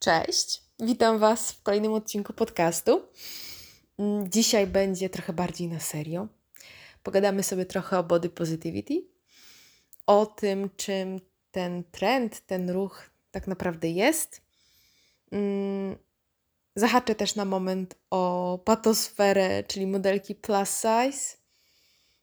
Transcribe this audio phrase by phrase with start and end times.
[0.00, 3.02] Cześć, witam Was w kolejnym odcinku podcastu.
[3.98, 6.28] Mm, Dzisiaj będzie trochę bardziej na serio.
[7.02, 9.02] Pogadamy sobie trochę o body positivity,
[10.06, 14.42] o tym, czym ten trend, ten ruch tak naprawdę jest.
[15.32, 15.96] Mm,
[16.76, 21.36] Zahaczę też na moment o patosferę, czyli modelki plus size.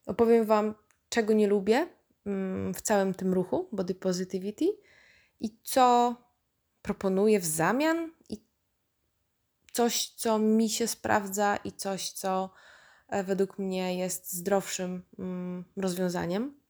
[0.06, 0.74] Opowiem Wam,
[1.08, 1.88] czego nie lubię
[2.26, 4.64] mm, w całym tym ruchu body positivity
[5.40, 6.16] i co
[6.86, 8.36] proponuję w zamian i
[9.72, 12.50] coś, co mi się sprawdza i coś, co
[13.08, 16.60] e, według mnie jest zdrowszym mm, rozwiązaniem.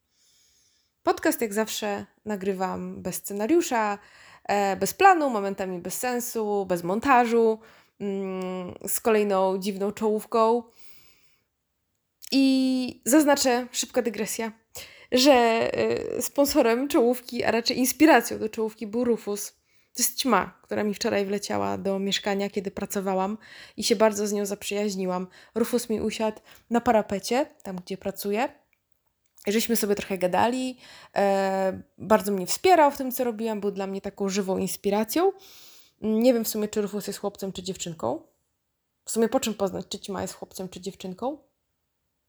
[1.03, 3.99] Podcast, jak zawsze, nagrywam bez scenariusza,
[4.45, 7.59] e, bez planu, momentami bez sensu, bez montażu,
[8.01, 10.63] mm, z kolejną dziwną czołówką.
[12.33, 14.53] I zaznaczę, szybka dygresja,
[15.13, 19.66] że e, sponsorem czołówki, a raczej inspiracją do czołówki był Rufus.
[19.97, 23.39] To jest ćma, która mi wczoraj wleciała do mieszkania, kiedy pracowałam
[23.77, 25.27] i się bardzo z nią zaprzyjaźniłam.
[25.55, 28.49] Rufus mi usiadł na parapecie, tam gdzie pracuję.
[29.47, 30.79] Żeśmy sobie trochę gadali.
[31.17, 33.61] E, bardzo mnie wspierał w tym, co robiłam.
[33.61, 35.33] Był dla mnie taką żywą inspiracją.
[36.01, 38.23] Nie wiem w sumie, czy Rufus jest chłopcem, czy dziewczynką.
[39.05, 41.39] W sumie po czym poznać, czy ćma jest chłopcem, czy dziewczynką?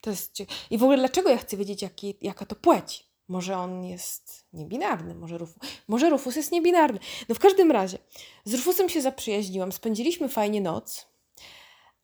[0.02, 0.40] To jest...
[0.70, 3.07] I w ogóle dlaczego ja chcę wiedzieć, jaki, jaka to płeć?
[3.28, 7.00] Może on jest niebinarny, może Rufus, może Rufus jest niebinarny.
[7.30, 7.98] No w każdym razie,
[8.46, 11.08] z Rufusem się zaprzyjaźniłam, spędziliśmy fajnie noc,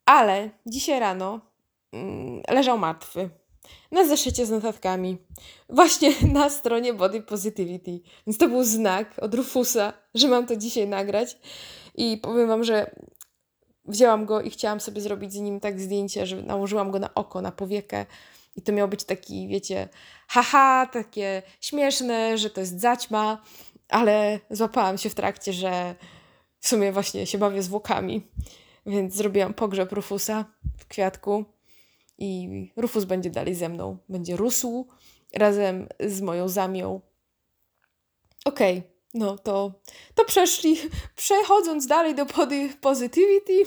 [0.06, 1.40] ale dzisiaj rano
[1.94, 3.30] mm, leżał martwy
[3.92, 5.18] na zeszycie z notatkami,
[5.70, 8.00] właśnie na stronie Body Positivity.
[8.28, 11.38] Więc to był znak od Rufusa, że mam to dzisiaj nagrać
[11.96, 12.96] i powiem Wam, że
[13.86, 17.42] wzięłam go i chciałam sobie zrobić z nim tak zdjęcie, że nałożyłam go na oko,
[17.42, 18.06] na powiekę,
[18.56, 19.90] i to miał być taki, wiecie,
[20.28, 23.42] haha, takie śmieszne, że to jest zaćma,
[23.90, 25.96] ale złapałam się w trakcie, że
[26.60, 28.28] w sumie właśnie się bawię zwłokami.
[28.86, 30.46] Więc zrobiłam pogrzeb Rufusa
[30.78, 31.46] w kwiatku
[32.18, 33.98] i Rufus będzie dalej ze mną.
[34.10, 34.88] Będzie rósł
[35.34, 37.02] razem z moją zamią.
[38.46, 39.72] Okej, okay, no to,
[40.16, 40.78] to przeszli.
[41.16, 43.64] Przechodząc dalej do body positivity.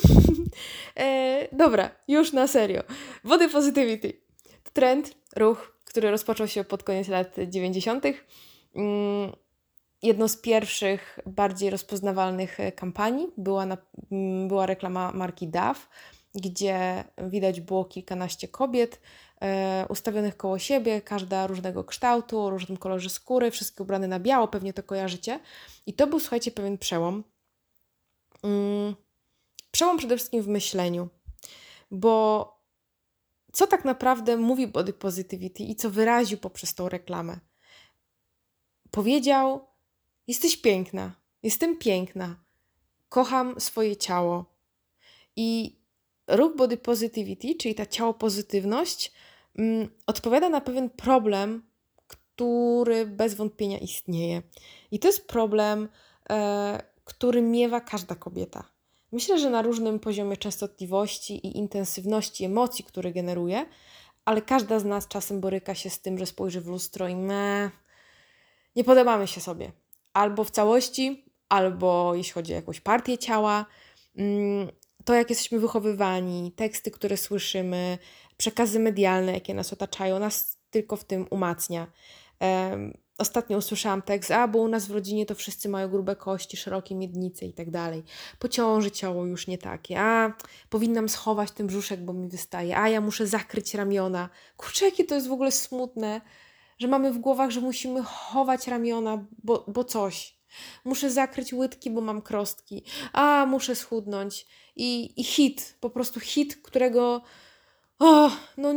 [0.97, 2.83] e, dobra, już na serio.
[3.25, 4.26] Body positivity
[4.71, 8.05] trend, ruch, który rozpoczął się pod koniec lat 90.
[8.75, 9.33] Mm,
[10.03, 13.77] jedną z pierwszych, bardziej rozpoznawalnych e, kampanii była, na,
[14.13, 15.89] mm, była reklama marki DAF,
[16.35, 19.01] gdzie widać było kilkanaście kobiet
[19.41, 24.49] e, ustawionych koło siebie, każda różnego kształtu, o różnym kolorze skóry, wszystkie ubrane na biało,
[24.49, 25.41] pewnie to kojarzycie.
[25.87, 27.25] I to był, słuchajcie, pewien przełom.
[28.43, 28.95] Mm,
[29.71, 31.09] przełom przede wszystkim w myśleniu,
[31.91, 32.56] bo
[33.57, 37.39] co tak naprawdę mówi body positivity i co wyraził poprzez tą reklamę.
[38.91, 39.67] Powiedział:
[40.27, 42.45] Jesteś piękna, jestem piękna,
[43.09, 44.45] kocham swoje ciało.
[45.37, 45.79] I
[46.27, 49.13] ruch body positivity, czyli ta ciało pozytywność,
[49.59, 51.63] mm, odpowiada na pewien problem,
[52.07, 54.43] który bez wątpienia istnieje.
[54.91, 55.89] I to jest problem,
[56.31, 58.76] e, który miewa każda kobieta.
[59.13, 63.67] Myślę, że na różnym poziomie częstotliwości i intensywności emocji, które generuje,
[64.25, 67.71] ale każda z nas czasem boryka się z tym, że spojrzy w lustro i me,
[68.77, 69.73] nie podobamy się sobie.
[70.13, 73.67] Albo w całości, albo jeśli chodzi o jakąś partię ciała.
[74.17, 74.69] Mm,
[75.05, 77.99] to, jak jesteśmy wychowywani, teksty, które słyszymy,
[78.37, 81.87] przekazy medialne, jakie nas otaczają, nas tylko w tym umacnia.
[83.19, 86.95] Ostatnio usłyszałam tekst, a bo u nas w rodzinie to wszyscy mają grube kości, szerokie
[86.95, 88.05] miednice i tak dalej.
[88.39, 90.33] Po ciąży ciało już nie takie, a
[90.71, 94.29] powinnam schować ten brzuszek, bo mi wystaje, a ja muszę zakryć ramiona.
[94.57, 96.21] Kurczę, jakie to jest w ogóle smutne,
[96.79, 100.37] że mamy w głowach, że musimy chować ramiona, bo, bo coś.
[100.85, 102.85] Muszę zakryć łydki, bo mam krostki.
[103.13, 104.47] A, muszę schudnąć.
[104.77, 107.23] I, i hit, po prostu hit, którego
[107.99, 108.73] o, no,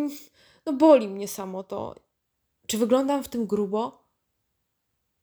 [0.66, 1.96] no boli mnie samo to.
[2.68, 4.09] Czy wyglądam w tym grubo?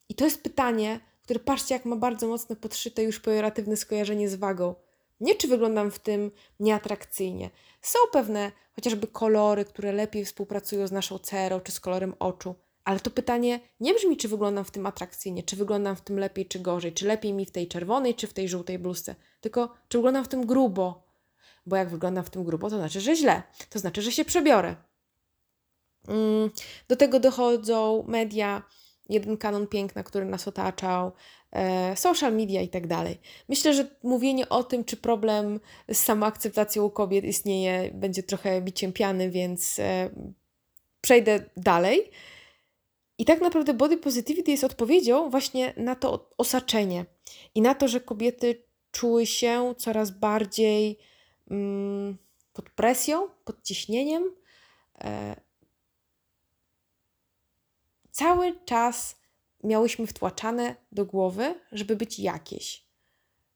[0.09, 4.35] I to jest pytanie, które patrzcie, jak ma bardzo mocno podszyte już pejoratywne skojarzenie z
[4.35, 4.75] wagą.
[5.21, 6.31] Nie czy wyglądam w tym
[6.61, 7.51] nieatrakcyjnie.
[7.83, 12.55] Są pewne chociażby kolory, które lepiej współpracują z naszą cerą czy z kolorem oczu,
[12.85, 16.47] ale to pytanie nie brzmi, czy wyglądam w tym atrakcyjnie, czy wyglądam w tym lepiej
[16.47, 19.99] czy gorzej, czy lepiej mi w tej czerwonej, czy w tej żółtej bluzce, tylko czy
[19.99, 21.07] wyglądam w tym grubo.
[21.67, 24.77] Bo jak wyglądam w tym grubo, to znaczy, że źle, to znaczy, że się przebiorę.
[26.09, 26.51] Mm,
[26.89, 28.63] do tego dochodzą media,
[29.09, 31.13] jeden kanon piękna, który nas otaczał,
[31.53, 33.21] e, social media i tak dalej.
[33.49, 35.61] Myślę, że mówienie o tym, czy problem
[35.93, 40.11] z samoakceptacją u kobiet istnieje, będzie trochę biciem piany, więc e,
[41.01, 42.11] przejdę dalej.
[43.19, 47.05] I tak naprawdę body positivity jest odpowiedzią właśnie na to osaczenie
[47.55, 48.63] i na to, że kobiety
[48.93, 50.99] czuły się coraz bardziej
[51.51, 52.17] mm,
[52.53, 54.35] pod presją, pod ciśnieniem.
[55.01, 55.46] E,
[58.17, 59.17] cały czas
[59.65, 62.87] miałyśmy wtłaczane do głowy, żeby być jakieś,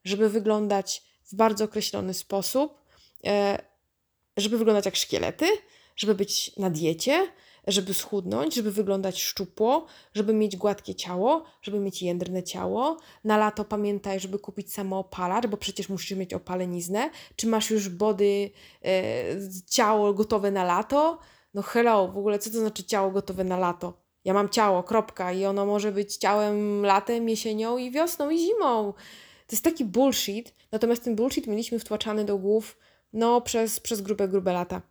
[0.03, 2.81] żeby wyglądać w bardzo określony sposób,
[3.25, 3.61] e,
[4.37, 5.45] żeby wyglądać jak szkielety,
[5.95, 7.27] żeby być na diecie,
[7.67, 12.97] żeby schudnąć, żeby wyglądać szczupło, żeby mieć gładkie ciało, żeby mieć jędrne ciało.
[13.23, 17.09] Na lato pamiętaj, żeby kupić samoopalacz, bo przecież musisz mieć opaleniznę.
[17.35, 18.51] Czy masz już body,
[18.85, 19.23] e,
[19.69, 21.19] ciało gotowe na lato?
[21.53, 24.00] No hello, w ogóle co to znaczy ciało gotowe na lato?
[24.25, 28.93] Ja mam ciało, kropka, i ono może być ciałem latem, jesienią i wiosną i zimą.
[29.47, 32.77] To jest taki bullshit, natomiast ten bullshit mieliśmy wtłaczany do głów
[33.13, 34.81] no, przez, przez grube, grube lata.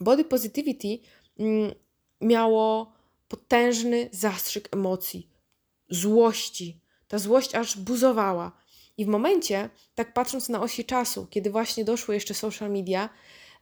[0.00, 0.98] Body positivity
[1.38, 1.74] mm,
[2.20, 2.92] miało
[3.28, 5.30] potężny zastrzyk emocji,
[5.88, 6.80] złości.
[7.08, 8.52] Ta złość aż buzowała.
[8.96, 13.08] I w momencie, tak patrząc na osi czasu, kiedy właśnie doszły jeszcze social media,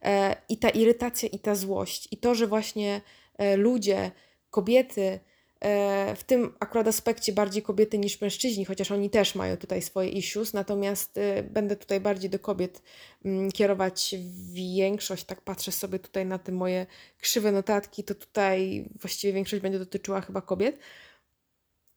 [0.01, 3.01] e, i ta irytacja, i ta złość, i to, że właśnie
[3.37, 4.11] e, ludzie,
[4.49, 5.19] kobiety,
[5.59, 10.09] E, w tym akurat aspekcie bardziej kobiety niż mężczyźni, chociaż oni też mają tutaj swoje
[10.09, 12.81] issues, natomiast e, będę tutaj bardziej do kobiet
[13.25, 14.15] mm, kierować
[14.53, 16.85] większość, tak patrzę sobie tutaj na te moje
[17.21, 20.79] krzywe notatki, to tutaj właściwie większość będzie dotyczyła chyba kobiet,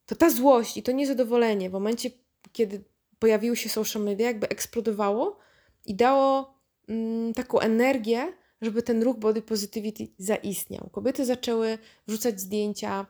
[0.06, 2.10] to ta złość i to niezadowolenie w momencie,
[2.52, 2.84] kiedy
[3.18, 5.38] pojawiły się social media, jakby eksplodowało
[5.86, 6.54] i dało
[6.88, 8.32] mm, taką energię,
[8.62, 10.88] żeby ten ruch body positivity zaistniał.
[10.92, 13.06] Kobiety zaczęły wrzucać zdjęcia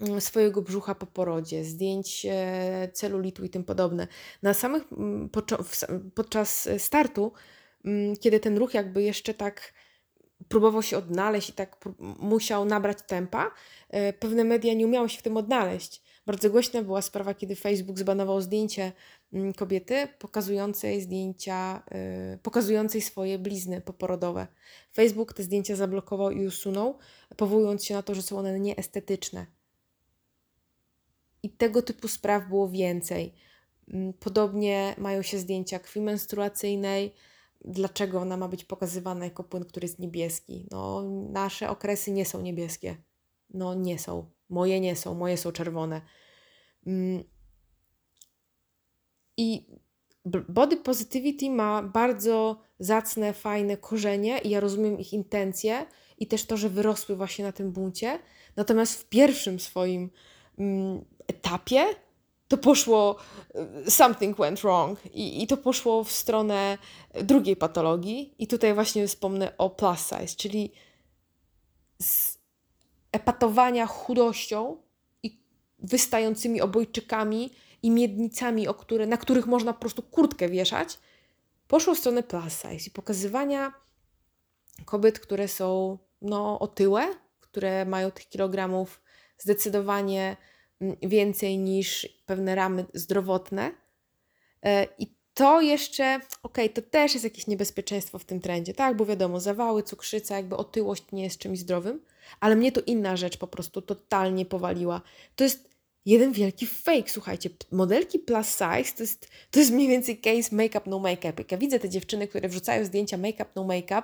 [0.00, 4.08] Mm, swojego brzucha po porodzie, zdjęć e, celulitu i tym podobne.
[4.42, 5.30] Na samych, mm,
[6.14, 7.32] podczas startu,
[7.84, 9.72] mm, kiedy ten ruch jakby jeszcze tak
[10.48, 11.84] próbował się odnaleźć i tak
[12.18, 13.50] musiał nabrać tempa,
[13.90, 16.02] e, pewne media nie umiały się w tym odnaleźć.
[16.26, 18.92] Bardzo głośna była sprawa, kiedy Facebook zbanował zdjęcie
[19.56, 24.46] kobiety pokazującej zdjęcia, e, pokazującej swoje blizny poporodowe.
[24.94, 26.98] Facebook te zdjęcia zablokował i usunął,
[27.36, 29.46] powołując się na to, że są one nieestetyczne.
[31.42, 33.34] I tego typu spraw było więcej.
[33.88, 37.14] Mm, podobnie mają się zdjęcia krwi menstruacyjnej.
[37.64, 40.66] Dlaczego ona ma być pokazywana jako płyn, który jest niebieski?
[40.70, 42.96] No, nasze okresy nie są niebieskie.
[43.50, 44.30] No, nie są.
[44.48, 46.00] Moje nie są, moje są czerwone.
[49.36, 49.66] I
[50.48, 55.86] body positivity ma bardzo zacne, fajne korzenie i ja rozumiem ich intencje
[56.18, 58.18] i też to, że wyrosły właśnie na tym buncie.
[58.56, 60.10] Natomiast w pierwszym swoim
[60.58, 61.84] mm, etapie
[62.48, 63.16] to poszło,
[63.86, 66.78] y, something went wrong i, i to poszło w stronę
[67.22, 70.72] drugiej patologii i tutaj właśnie wspomnę o plus size, czyli
[72.02, 72.38] z
[73.12, 74.76] epatowania chudością
[75.22, 75.40] i
[75.78, 77.50] wystającymi obojczykami
[77.86, 80.98] i miednicami, o które, na których można po prostu kurtkę wieszać,
[81.68, 83.72] poszło w stronę plus size i pokazywania
[84.84, 89.00] kobiet, które są no, otyłe, które mają tych kilogramów
[89.38, 90.36] zdecydowanie
[91.02, 93.72] więcej niż pewne ramy zdrowotne.
[94.62, 98.96] E, I to jeszcze, okej, okay, to też jest jakieś niebezpieczeństwo w tym trendzie, tak?
[98.96, 102.04] Bo wiadomo, zawały, cukrzyca, jakby otyłość nie jest czymś zdrowym,
[102.40, 105.00] ale mnie to inna rzecz po prostu totalnie powaliła.
[105.36, 105.75] To jest
[106.06, 107.50] jeden wielki fake, słuchajcie.
[107.72, 111.34] Modelki plus size to jest, to jest mniej więcej case make-up, no make-up.
[111.38, 114.02] Jak ja widzę te dziewczyny, które wrzucają zdjęcia make-up, no make-up,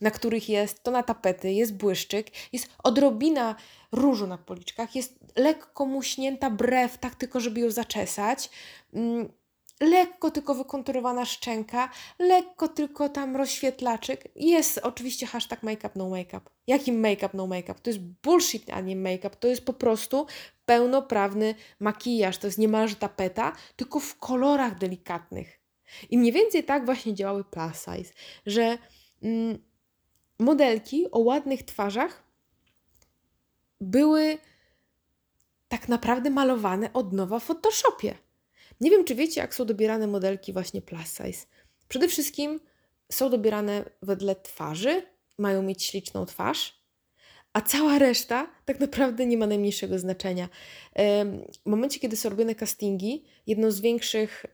[0.00, 3.56] na których jest to na tapety, jest błyszczyk, jest odrobina
[3.92, 8.50] różu na policzkach, jest lekko muśnięta brew, tak tylko, żeby ją zaczesać.
[8.94, 9.28] Mm,
[9.82, 14.28] lekko tylko wykonturowana szczęka, lekko tylko tam rozświetlaczyk.
[14.36, 16.40] Jest oczywiście hashtag make-up, no make-up.
[16.66, 17.80] Jakim make-up, no make-up?
[17.82, 19.36] To jest bullshit, a nie make-up.
[19.36, 20.26] To jest po prostu
[20.66, 22.38] pełnoprawny makijaż.
[22.38, 25.60] To jest niemalże tapeta, tylko w kolorach delikatnych.
[26.10, 28.12] I mniej więcej tak właśnie działały plus size,
[28.46, 28.78] że
[29.22, 29.58] mm,
[30.38, 32.22] modelki o ładnych twarzach
[33.80, 34.38] były
[35.68, 38.14] tak naprawdę malowane od nowa w Photoshopie.
[38.82, 41.46] Nie wiem, czy wiecie, jak są dobierane modelki właśnie plus size.
[41.88, 42.60] Przede wszystkim
[43.12, 45.02] są dobierane wedle twarzy,
[45.38, 46.82] mają mieć śliczną twarz,
[47.52, 50.48] a cała reszta tak naprawdę nie ma najmniejszego znaczenia.
[51.64, 54.46] W momencie, kiedy są robione castingi, jedną z większych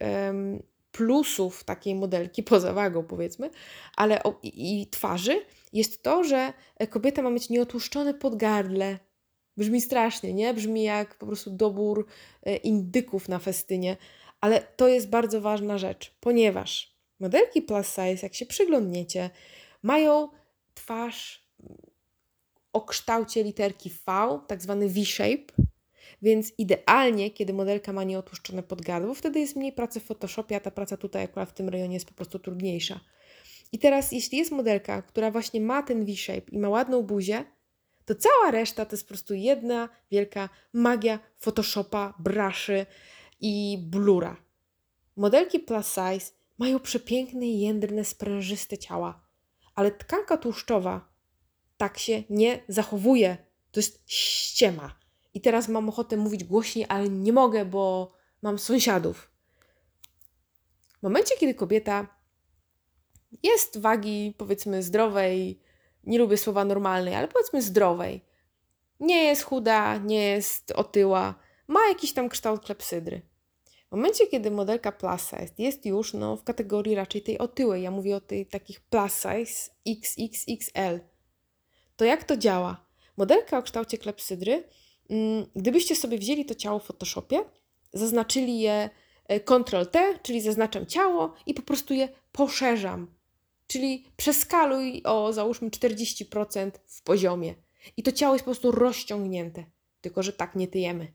[0.92, 3.50] plusów takiej modelki, poza wagą powiedzmy,
[3.96, 5.40] ale i, i twarzy,
[5.72, 6.52] jest to, że
[6.90, 8.98] kobieta ma mieć nieotłuszczone podgardle,
[9.58, 10.54] Brzmi strasznie, nie?
[10.54, 12.06] Brzmi jak po prostu dobór
[12.42, 13.96] e, indyków na festynie,
[14.40, 19.30] ale to jest bardzo ważna rzecz, ponieważ modelki plus size, jak się przyglądniecie,
[19.82, 20.28] mają
[20.74, 21.48] twarz
[22.72, 25.52] o kształcie literki V, tak zwany V-shape,
[26.22, 30.70] Więc idealnie, kiedy modelka ma nieotłuszczone podgardło, wtedy jest mniej pracy w Photoshopie, a ta
[30.70, 33.00] praca tutaj akurat w tym rejonie jest po prostu trudniejsza.
[33.72, 37.44] I teraz, jeśli jest modelka, która właśnie ma ten V-shape i ma ładną buzię,
[38.08, 42.86] to cała reszta to jest po prostu jedna wielka magia Photoshopa, bruszy
[43.40, 44.36] i blura.
[45.16, 49.20] Modelki plus size mają przepiękne, jędrne, sprężyste ciała,
[49.74, 51.08] ale tkanka tłuszczowa
[51.76, 53.36] tak się nie zachowuje.
[53.72, 54.98] To jest ściema.
[55.34, 58.12] I teraz mam ochotę mówić głośniej, ale nie mogę, bo
[58.42, 59.30] mam sąsiadów.
[60.98, 62.06] W momencie, kiedy kobieta
[63.42, 65.60] jest wagi, powiedzmy, zdrowej,
[66.04, 68.24] nie lubię słowa normalnej, ale powiedzmy zdrowej,
[69.00, 71.34] nie jest chuda, nie jest otyła,
[71.68, 73.22] ma jakiś tam kształt klepsydry.
[73.88, 77.90] W momencie, kiedy modelka plus size jest już no, w kategorii raczej tej otyłej, ja
[77.90, 81.00] mówię o tej takich plus size XXXL,
[81.96, 82.86] to jak to działa?
[83.16, 84.64] Modelka o kształcie klepsydry,
[85.10, 87.44] mm, gdybyście sobie wzięli to ciało w Photoshopie,
[87.92, 88.90] zaznaczyli je
[89.28, 93.17] e, Ctrl-T, czyli zaznaczam ciało i po prostu je poszerzam.
[93.68, 97.54] Czyli przeskaluj o załóżmy 40% w poziomie.
[97.96, 99.64] I to ciało jest po prostu rozciągnięte.
[100.00, 101.12] Tylko, że tak nie tyjemy.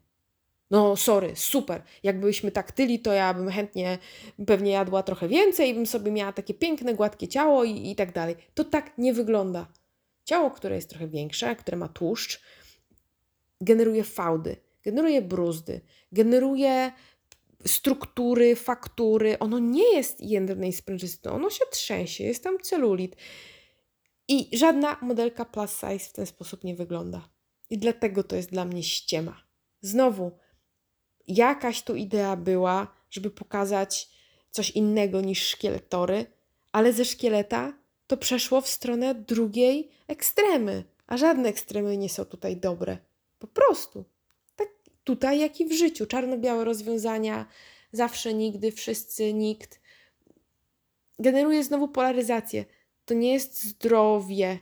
[0.71, 1.83] No, sorry, super.
[2.03, 3.97] Jakbyśmy tak tyli, to ja bym chętnie
[4.47, 8.11] pewnie jadła trochę więcej i bym sobie miała takie piękne, gładkie ciało i, i tak
[8.11, 8.35] dalej.
[8.53, 9.67] To tak nie wygląda.
[10.25, 12.41] Ciało, które jest trochę większe, które ma tłuszcz,
[13.61, 15.81] generuje fałdy, generuje bruzdy,
[16.11, 16.91] generuje
[17.65, 19.39] struktury, faktury.
[19.39, 23.15] Ono nie jest jędrne i sprężyste, ono się trzęsie, jest tam celulit.
[24.27, 27.29] I żadna modelka plus size w ten sposób nie wygląda.
[27.69, 29.43] I dlatego to jest dla mnie ściema.
[29.81, 30.31] Znowu,
[31.27, 34.09] jakaś tu idea była, żeby pokazać
[34.51, 36.25] coś innego niż szkieletory,
[36.71, 37.73] ale ze szkieleta
[38.07, 42.97] to przeszło w stronę drugiej ekstremy, a żadne ekstremy nie są tutaj dobre.
[43.39, 44.05] Po prostu.
[45.03, 46.05] Tutaj, jak i w życiu.
[46.05, 47.45] Czarno-białe rozwiązania,
[47.91, 49.81] zawsze, nigdy, wszyscy, nikt.
[51.19, 52.65] Generuje znowu polaryzację.
[53.05, 54.59] To nie jest zdrowie.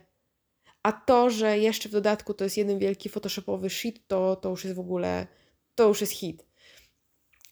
[0.82, 4.64] A to, że jeszcze w dodatku to jest jeden wielki photoshopowy shit, to, to już
[4.64, 5.26] jest w ogóle,
[5.74, 6.44] to już jest hit.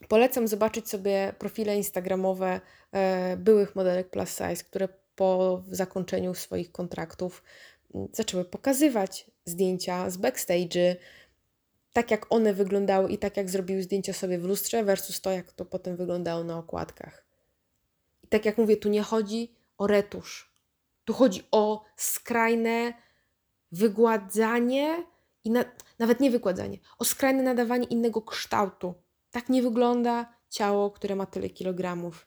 [0.09, 2.61] Polecam zobaczyć sobie profile instagramowe
[2.93, 7.43] e, byłych modelek plus size, które po zakończeniu swoich kontraktów
[7.95, 10.97] mm, zaczęły pokazywać zdjęcia z backstage'y,
[11.93, 15.53] tak jak one wyglądały i tak jak zrobiły zdjęcia sobie w lustrze versus to, jak
[15.53, 17.27] to potem wyglądało na okładkach.
[18.25, 20.53] I tak jak mówię, tu nie chodzi o retusz.
[21.05, 22.93] Tu chodzi o skrajne
[23.73, 25.07] wygładzanie
[25.45, 25.65] i na,
[25.99, 28.95] nawet nie wygładzanie, o skrajne nadawanie innego kształtu.
[29.31, 32.27] Tak nie wygląda ciało, które ma tyle kilogramów.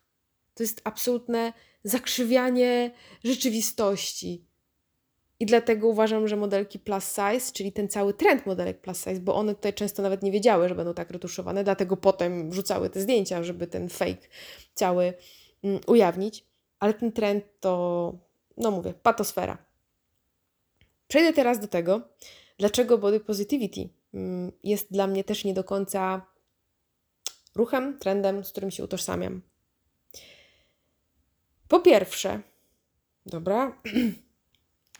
[0.53, 1.53] To jest absolutne
[1.83, 2.91] zakrzywianie
[3.23, 4.45] rzeczywistości.
[5.43, 9.35] I dlatego uważam, że modelki plus size, czyli ten cały trend modelek plus size, bo
[9.35, 13.43] one tutaj często nawet nie wiedziały, że będą tak retuszowane, dlatego potem wrzucały te zdjęcia,
[13.43, 14.27] żeby ten fake
[14.73, 15.13] cały
[15.63, 16.45] mm, ujawnić.
[16.79, 18.13] Ale ten trend to,
[18.57, 19.57] no mówię, patosfera.
[21.07, 22.01] Przejdę teraz do tego,
[22.57, 26.25] dlaczego body positivity mm, jest dla mnie też nie do końca
[27.55, 29.41] ruchem, trendem, z którym się utożsamiam.
[31.67, 32.41] Po pierwsze,
[33.25, 33.81] dobra,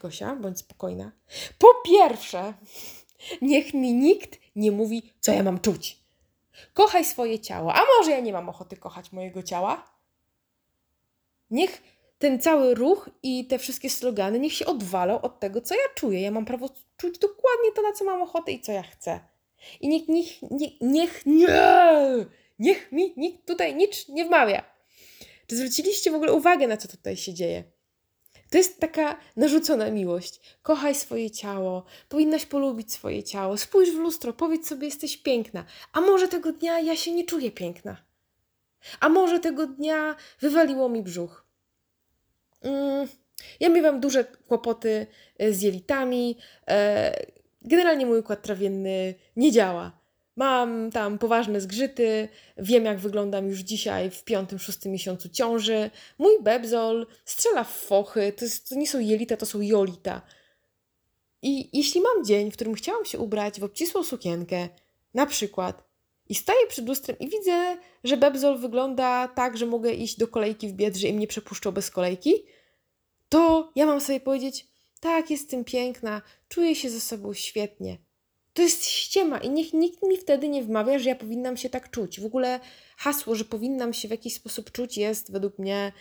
[0.03, 1.11] Gosia, bądź spokojna.
[1.59, 2.53] Po pierwsze,
[3.41, 5.99] niech mi nikt nie mówi, co ja mam czuć.
[6.73, 7.73] Kochaj swoje ciało.
[7.73, 9.93] A może ja nie mam ochoty kochać mojego ciała?
[11.49, 11.81] Niech
[12.19, 16.21] ten cały ruch i te wszystkie slogany niech się odwalą od tego, co ja czuję.
[16.21, 19.19] Ja mam prawo czuć dokładnie to, na co mam ochotę i co ja chcę.
[19.81, 21.47] I niech, niech, niech, niech nie,
[22.59, 24.63] niech mi nikt tutaj nic nie wmawia.
[25.47, 27.72] Czy zwróciliście w ogóle uwagę, na co tutaj się dzieje?
[28.53, 30.57] To jest taka narzucona miłość.
[30.61, 35.65] Kochaj swoje ciało, powinnaś polubić swoje ciało, spójrz w lustro, powiedz sobie, jesteś piękna.
[35.93, 37.97] A może tego dnia ja się nie czuję piękna?
[38.99, 41.45] A może tego dnia wywaliło mi brzuch?
[42.61, 43.07] Mm,
[43.59, 45.07] ja miewam duże kłopoty
[45.37, 46.37] e, z jelitami.
[46.67, 47.25] E,
[47.61, 50.02] generalnie mój układ trawienny nie działa.
[50.35, 55.89] Mam tam poważne zgrzyty, wiem jak wyglądam już dzisiaj w piątym, szóstym miesiącu ciąży.
[56.17, 60.21] Mój bebzol strzela w fochy, to, jest, to nie są jelita, to są jolita.
[61.41, 64.69] I jeśli mam dzień, w którym chciałam się ubrać w obcisłą sukienkę,
[65.13, 65.83] na przykład,
[66.29, 70.67] i staję przed lustrem i widzę, że bebzol wygląda tak, że mogę iść do kolejki
[70.67, 72.33] w Biedrze i mnie przepuszczą bez kolejki,
[73.29, 74.67] to ja mam sobie powiedzieć,
[74.99, 77.97] tak, jestem piękna, czuję się ze sobą świetnie.
[78.53, 81.91] To jest ściema i niech nikt mi wtedy nie wmawia, że ja powinnam się tak
[81.91, 82.19] czuć.
[82.19, 82.59] W ogóle
[82.97, 85.91] hasło, że powinnam się w jakiś sposób czuć, jest według mnie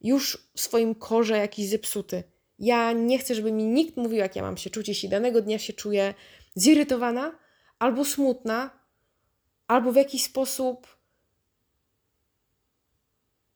[0.00, 2.22] już w swoim korze jakiś zepsuty.
[2.58, 4.88] Ja nie chcę, żeby mi nikt mówił, jak ja mam się czuć.
[4.88, 6.14] Jeśli danego dnia się czuję
[6.56, 7.38] zirytowana
[7.78, 8.70] albo smutna,
[9.66, 10.98] albo w jakiś sposób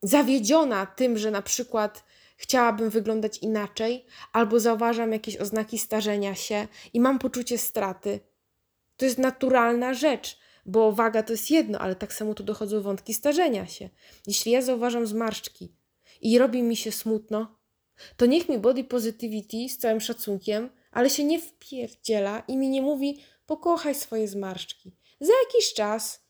[0.02, 2.04] zawiedziona tym, że na przykład
[2.36, 8.20] chciałabym wyglądać inaczej, albo zauważam jakieś oznaki starzenia się i mam poczucie straty.
[9.02, 13.14] To jest naturalna rzecz, bo waga to jest jedno, ale tak samo tu dochodzą wątki
[13.14, 13.88] starzenia się.
[14.26, 15.72] Jeśli ja zauważam zmarszczki
[16.20, 17.58] i robi mi się smutno,
[18.16, 22.82] to niech mi body positivity z całym szacunkiem, ale się nie wpierdziela i mi nie
[22.82, 24.96] mówi pokochaj swoje zmarszczki.
[25.20, 26.26] Za jakiś czas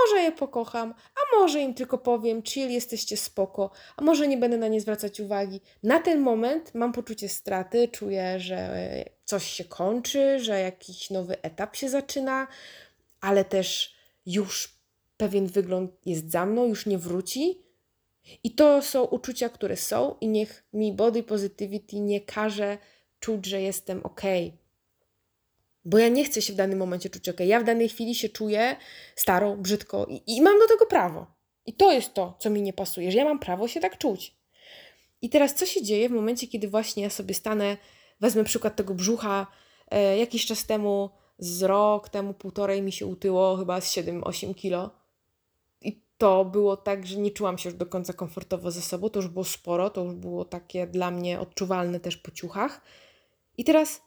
[0.00, 4.58] może je pokocham, a może im tylko powiem, chill, jesteście spoko, a może nie będę
[4.58, 5.60] na nie zwracać uwagi.
[5.82, 11.76] Na ten moment mam poczucie straty, czuję, że coś się kończy, że jakiś nowy etap
[11.76, 12.46] się zaczyna,
[13.20, 13.94] ale też
[14.26, 14.76] już
[15.16, 17.62] pewien wygląd jest za mną, już nie wróci.
[18.44, 22.78] I to są uczucia, które są, i niech mi body positivity nie każe
[23.20, 24.22] czuć, że jestem ok.
[25.84, 27.40] Bo ja nie chcę się w danym momencie czuć ok.
[27.40, 28.76] Ja w danej chwili się czuję
[29.16, 31.26] starą, brzydko i, i mam do tego prawo.
[31.66, 34.36] I to jest to, co mi nie pasuje, że ja mam prawo się tak czuć.
[35.22, 37.76] I teraz co się dzieje w momencie, kiedy właśnie ja sobie stanę,
[38.20, 39.46] wezmę przykład tego brzucha,
[39.90, 44.90] e, jakiś czas temu, z rok temu, półtorej mi się utyło chyba z 7-8 kilo.
[45.80, 49.08] I to było tak, że nie czułam się już do końca komfortowo ze sobą.
[49.08, 52.80] To już było sporo, to już było takie dla mnie odczuwalne też po ciuchach.
[53.56, 54.02] I teraz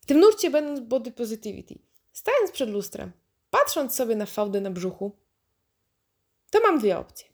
[0.00, 1.78] w tym nurcie będąc body positivity,
[2.12, 3.12] stając przed lustrem,
[3.50, 5.16] patrząc sobie na fałdę na brzuchu,
[6.50, 7.28] to mam dwie opcje.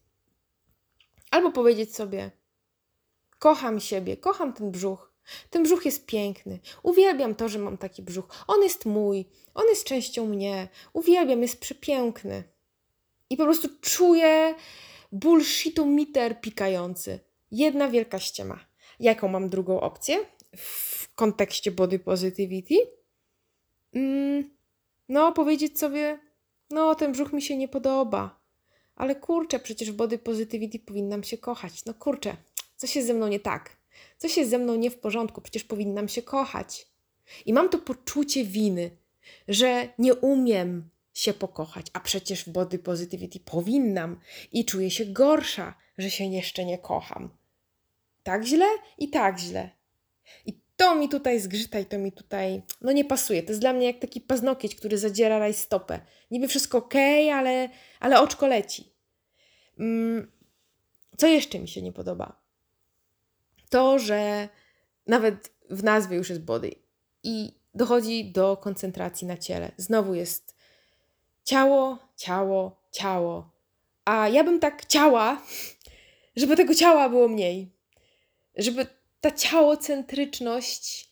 [1.30, 2.30] Albo powiedzieć sobie:
[3.38, 5.07] Kocham siebie, kocham ten brzuch.
[5.50, 6.58] Ten brzuch jest piękny.
[6.82, 8.44] Uwielbiam to, że mam taki brzuch.
[8.46, 10.68] On jest mój, on jest częścią mnie.
[10.92, 12.42] Uwielbiam, jest przepiękny.
[13.30, 14.54] I po prostu czuję
[15.12, 17.20] bullshitu miter pikający.
[17.50, 18.60] Jedna wielka ściema.
[19.00, 20.18] Jaką mam drugą opcję?
[20.56, 22.74] w kontekście body positivity,
[23.94, 24.50] mm,
[25.08, 26.18] no powiedzieć sobie,
[26.70, 28.40] no ten brzuch mi się nie podoba,
[28.96, 31.84] ale kurczę, przecież w body positivity powinnam się kochać.
[31.84, 32.36] No kurczę,
[32.76, 33.77] coś jest ze mną nie tak.
[34.18, 36.86] Coś jest ze mną nie w porządku, przecież powinnam się kochać.
[37.46, 38.90] I mam to poczucie winy,
[39.48, 44.20] że nie umiem się pokochać, a przecież w body positivity powinnam
[44.52, 47.30] i czuję się gorsza, że się jeszcze nie kocham.
[48.22, 48.66] Tak źle
[48.98, 49.70] i tak źle.
[50.46, 53.42] I to mi tutaj zgrzyta i to mi tutaj, no nie pasuje.
[53.42, 56.00] To jest dla mnie jak taki paznokieć, który zadziera rajstopę.
[56.30, 56.94] Niby wszystko ok,
[57.34, 57.68] ale,
[58.00, 58.92] ale oczko leci.
[59.78, 60.32] Mm,
[61.16, 62.47] co jeszcze mi się nie podoba?
[63.68, 64.48] To, że
[65.06, 66.74] nawet w nazwie już jest body
[67.22, 69.72] i dochodzi do koncentracji na ciele.
[69.76, 70.54] Znowu jest
[71.44, 73.50] ciało, ciało, ciało.
[74.04, 75.42] A ja bym tak chciała,
[76.36, 77.72] żeby tego ciała było mniej.
[78.56, 78.86] Żeby
[79.20, 81.08] ta ciałocentryczność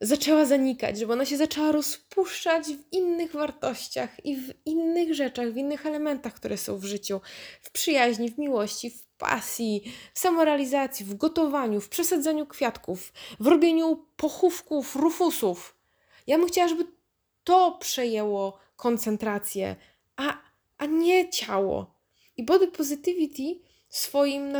[0.00, 5.56] zaczęła zanikać, żeby ona się zaczęła rozpuszczać w innych wartościach i w innych rzeczach, w
[5.56, 7.20] innych elementach, które są w życiu,
[7.62, 14.06] w przyjaźni, w miłości, w pasji, w samorealizacji, w gotowaniu, w przesadzaniu kwiatków, w robieniu
[14.16, 15.76] pochówków, rufusów.
[16.26, 16.86] Ja bym chciała, żeby
[17.44, 19.76] to przejęło koncentrację,
[20.16, 20.38] a,
[20.78, 21.94] a nie ciało.
[22.36, 23.42] I body positivity
[23.88, 24.52] swoim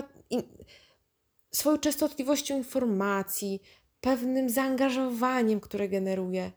[1.51, 3.63] swoją częstotliwością informacji,
[4.01, 6.53] pewnym zaangażowaniem, które generuje,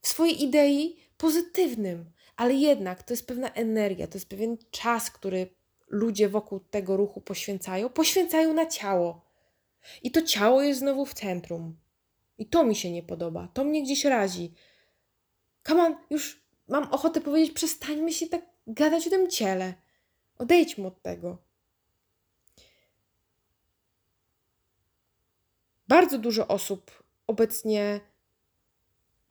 [0.00, 2.04] w swojej idei pozytywnym,
[2.36, 5.46] ale jednak to jest pewna energia, to jest pewien czas, który
[5.88, 9.24] ludzie wokół tego ruchu poświęcają, poświęcają na ciało.
[10.02, 11.76] I to ciało jest znowu w centrum.
[12.38, 14.54] I to mi się nie podoba, to mnie gdzieś razi.
[15.70, 19.74] On, już mam ochotę powiedzieć, przestańmy się tak gadać o tym ciele.
[20.38, 21.38] Odejdźmy od tego.
[25.88, 28.00] bardzo dużo osób obecnie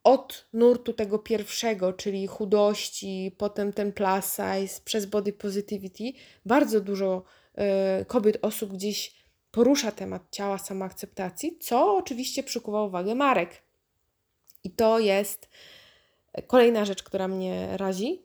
[0.04, 6.04] od nurtu tego pierwszego, czyli chudości, potem ten plus size, przez body positivity,
[6.46, 7.22] bardzo dużo
[8.00, 13.62] y, kobiet, osób gdzieś porusza temat ciała, samoakceptacji, co oczywiście przykuwa uwagę marek.
[14.64, 15.48] I to jest
[16.46, 18.22] kolejna rzecz, która mnie razi,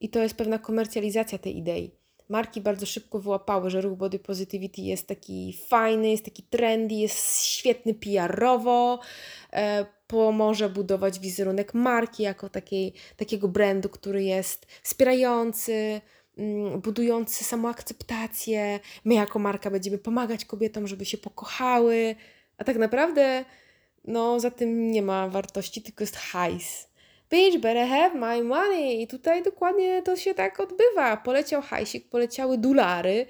[0.00, 1.97] i to jest pewna komercjalizacja tej idei
[2.28, 7.42] marki bardzo szybko wyłapały, że ruch body positivity jest taki fajny, jest taki trendy, jest
[7.44, 9.00] świetny PR-owo,
[9.52, 16.00] e, pomoże budować wizerunek marki jako takiej, takiego brandu, który jest wspierający,
[16.38, 18.80] mm, budujący samoakceptację.
[19.04, 22.16] My jako marka będziemy pomagać kobietom, żeby się pokochały,
[22.58, 23.44] a tak naprawdę
[24.04, 26.87] no, za tym nie ma wartości, tylko jest hajs
[27.30, 29.02] bitch, better have my money.
[29.02, 31.16] I tutaj dokładnie to się tak odbywa.
[31.16, 33.26] Poleciał hajsik, poleciały dolary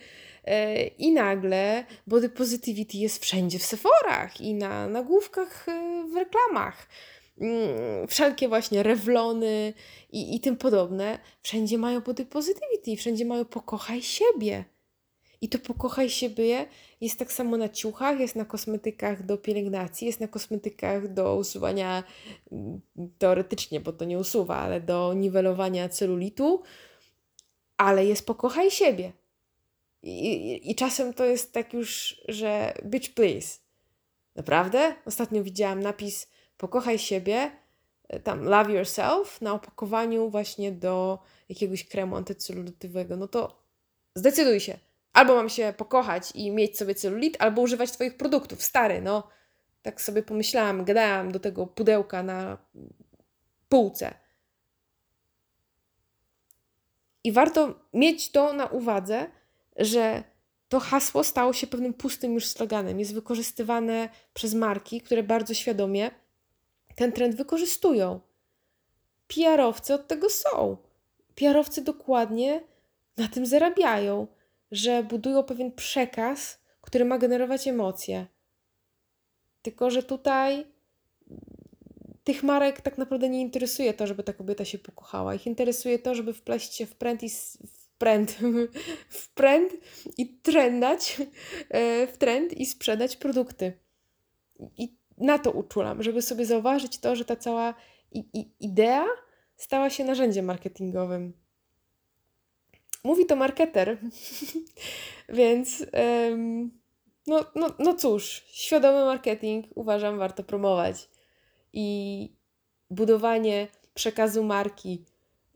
[0.46, 0.54] yy,
[0.98, 6.88] i nagle body positivity jest wszędzie w Sephorach i na nagłówkach yy, w reklamach.
[7.40, 9.72] mm, wszelkie właśnie rewlony
[10.12, 14.64] i, i tym podobne, wszędzie mają body positivity, wszędzie mają pokochaj siebie.
[15.40, 16.66] I to pokochaj siebie
[17.00, 22.04] jest tak samo na ciuchach, jest na kosmetykach do pielęgnacji, jest na kosmetykach do usuwania,
[22.52, 22.80] mm,
[23.18, 26.62] teoretycznie, bo to nie usuwa, ale do niwelowania celulitu,
[27.76, 29.12] ale jest pokochaj siebie.
[30.02, 33.58] I, i, I czasem to jest tak już, że bitch please.
[34.36, 34.94] Naprawdę?
[35.04, 37.50] Ostatnio widziałam napis pokochaj siebie,
[38.08, 43.16] e, tam love yourself na opakowaniu właśnie do jakiegoś kremu antycelulitowego.
[43.16, 43.62] No to
[44.14, 44.78] zdecyduj się
[45.12, 48.62] Albo mam się pokochać i mieć sobie celulit, albo używać Twoich produktów.
[48.62, 49.28] Stary, no.
[49.82, 52.58] Tak sobie pomyślałam, gadałam do tego pudełka na
[53.68, 54.14] półce.
[57.24, 59.26] I warto mieć to na uwadze,
[59.76, 60.22] że
[60.68, 62.98] to hasło stało się pewnym pustym już sloganem.
[62.98, 66.10] Jest wykorzystywane przez marki, które bardzo świadomie
[66.98, 68.20] ten trend wykorzystują.
[69.28, 70.76] PR-owcy od tego są.
[71.34, 72.60] PR-owcy dokładnie
[73.16, 74.26] na tym zarabiają
[74.70, 78.26] że budują pewien przekaz, który ma generować emocje.
[79.62, 80.66] Tylko, że tutaj
[82.24, 85.34] tych marek tak naprawdę nie interesuje to, żeby ta kobieta się pokochała.
[85.34, 88.38] Ich interesuje to, żeby wpleść się w pręd i w pręd,
[89.20, 89.72] w pręd
[90.18, 91.16] i trendać
[91.68, 93.72] e, w trend i sprzedać produkty.
[94.76, 97.74] I na to uczulam, żeby sobie zauważyć to, że ta cała
[98.60, 99.04] idea
[99.56, 101.32] stała się narzędziem marketingowym.
[103.04, 103.98] Mówi to marketer,
[105.28, 105.84] więc
[107.28, 111.08] no, no, no cóż, świadomy marketing uważam warto promować.
[111.72, 112.30] I
[112.90, 115.04] budowanie przekazu marki,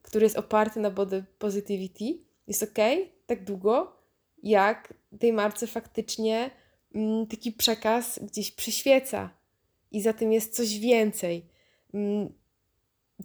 [0.02, 2.04] który jest oparty na body positivity,
[2.46, 2.78] jest ok,
[3.26, 3.96] tak długo,
[4.42, 6.50] jak tej marce faktycznie
[6.94, 9.30] mm, taki przekaz gdzieś przyświeca
[9.90, 11.46] i za tym jest coś więcej.
[11.94, 12.32] Mm,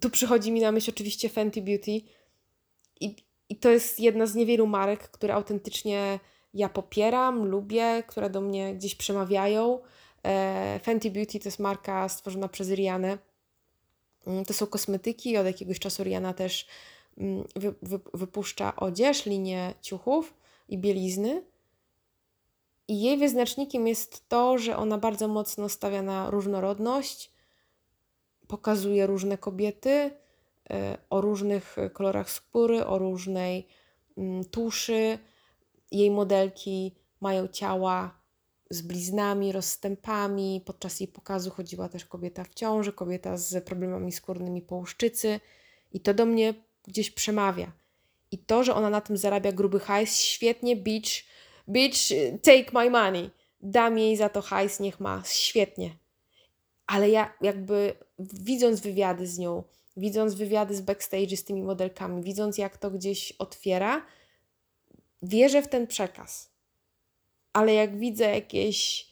[0.01, 2.01] tu przychodzi mi na myśl oczywiście Fenty Beauty
[2.99, 3.15] i,
[3.49, 6.19] i to jest jedna z niewielu marek, które autentycznie
[6.53, 9.79] ja popieram, lubię, które do mnie gdzieś przemawiają.
[10.25, 13.17] E, Fenty Beauty to jest marka stworzona przez Rianę.
[14.27, 16.67] Mm, to są kosmetyki, od jakiegoś czasu Rihanna też
[17.17, 20.33] mm, wy, wy, wypuszcza odzież, linię ciuchów
[20.69, 21.43] i bielizny.
[22.87, 27.31] I jej wyznacznikiem jest to, że ona bardzo mocno stawia na różnorodność,
[28.47, 30.11] pokazuje różne kobiety,
[31.09, 33.67] o różnych kolorach skóry, o różnej
[34.17, 35.19] mm, tuszy.
[35.91, 38.19] Jej modelki mają ciała
[38.69, 40.61] z bliznami, rozstępami.
[40.65, 45.39] Podczas jej pokazu chodziła też kobieta w ciąży, kobieta z problemami skórnymi połuszczycy.
[45.91, 46.53] I to do mnie
[46.87, 47.71] gdzieś przemawia.
[48.31, 51.11] I to, że ona na tym zarabia gruby hajs, świetnie, bitch,
[51.69, 51.99] bitch,
[52.43, 53.29] take my money.
[53.61, 55.97] Dam jej za to hajs, niech ma, świetnie.
[56.87, 59.63] Ale ja jakby widząc wywiady z nią,
[59.97, 64.05] widząc wywiady z backstage z tymi modelkami, widząc jak to gdzieś otwiera,
[65.21, 66.51] wierzę w ten przekaz.
[67.53, 69.07] Ale jak widzę jakieś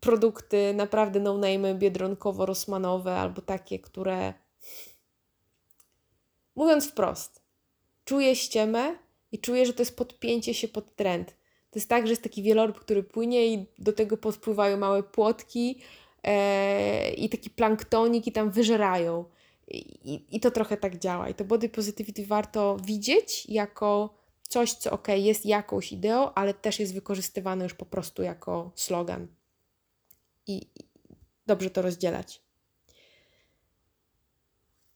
[0.00, 4.34] produkty naprawdę no-name, biedronkowo-rosmanowe albo takie, które
[6.54, 7.42] mówiąc wprost,
[8.04, 8.96] czuję ściemę
[9.32, 11.28] i czuję, że to jest podpięcie się pod trend.
[11.70, 15.80] To jest tak, że jest taki wieloryb, który płynie i do tego podpływają małe płotki
[16.22, 19.24] e, i taki planktonik i tam wyżerają.
[19.70, 21.28] I, I to trochę tak działa.
[21.28, 24.14] I to body positivity warto widzieć jako
[24.48, 29.26] coś, co ok, jest jakąś ideą, ale też jest wykorzystywane już po prostu jako slogan.
[30.46, 30.66] I,
[31.46, 32.40] dobrze to rozdzielać.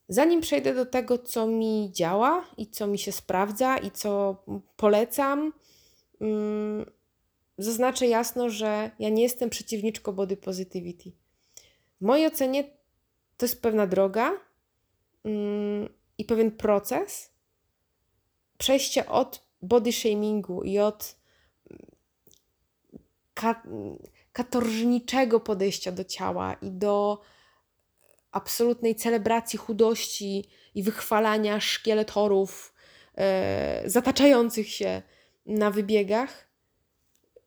[0.09, 4.43] Zanim przejdę do tego, co mi działa i co mi się sprawdza i co
[4.77, 5.53] polecam,
[6.21, 6.91] mm,
[7.57, 11.11] zaznaczę jasno, że ja nie jestem przeciwniczką body positivity.
[12.01, 12.63] W mojej ocenie
[13.37, 14.31] to jest pewna droga,
[16.17, 17.31] i pewien proces
[18.57, 21.15] przejście od body shamingu i od
[23.33, 23.63] ka
[24.33, 27.21] katorżniczego podejścia do ciała i do
[28.31, 32.73] absolutnej celebracji chudości i wychwalania szkieletorów
[33.17, 35.01] e, zataczających się
[35.45, 36.47] na wybiegach.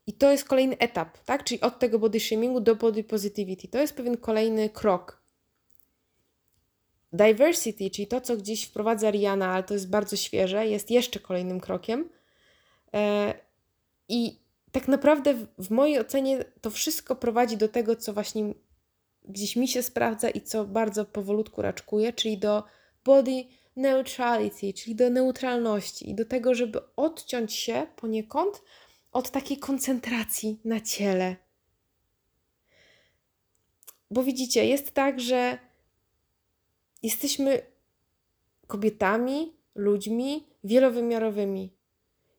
[0.07, 1.45] I to jest kolejny etap, tak?
[1.45, 3.69] Czyli od tego body shamingu do body positivity.
[3.69, 5.16] To jest pewien kolejny krok.
[7.17, 11.61] Diversity, czyli to, co gdzieś wprowadza Rihanna, ale to jest bardzo świeże, jest jeszcze kolejnym
[11.61, 12.09] krokiem.
[12.95, 13.35] E,
[14.09, 14.39] I
[14.73, 18.55] tak naprawdę, w mojej ocenie, to wszystko prowadzi do tego, co właśnie
[19.25, 22.65] gdzieś mi się sprawdza i co bardzo powolutku raczkuje, czyli do
[23.05, 23.45] body
[23.77, 28.63] neutrality, czyli do neutralności i do tego, żeby odciąć się poniekąd
[29.13, 31.37] od takiej koncentracji na ciele.
[34.11, 35.59] Bo widzicie, jest tak, że
[37.07, 37.63] jesteśmy
[38.67, 41.73] kobietami, ludźmi wielowymiarowymi.